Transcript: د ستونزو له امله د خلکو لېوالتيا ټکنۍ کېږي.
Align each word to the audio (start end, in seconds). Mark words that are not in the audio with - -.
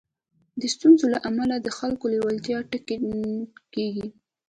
د 0.59 0.61
ستونزو 0.75 1.05
له 1.13 1.19
امله 1.29 1.55
د 1.61 1.67
خلکو 1.77 2.05
لېوالتيا 2.13 2.57
ټکنۍ 2.71 3.33
کېږي. 3.73 4.07